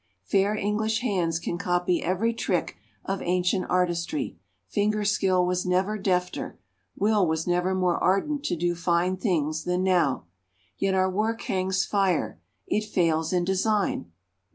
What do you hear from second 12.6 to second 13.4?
It fails